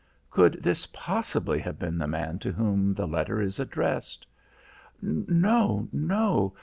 "Could 0.31 0.63
this 0.63 0.87
possibly 0.87 1.59
have 1.59 1.77
been 1.77 1.99
the 1.99 2.07
man 2.07 2.39
to 2.39 2.51
whom 2.51 2.95
the 2.95 3.05
letter 3.05 3.39
is 3.39 3.59
addressed?" 3.59 4.25
"No, 4.99 5.87
no. 5.93 6.55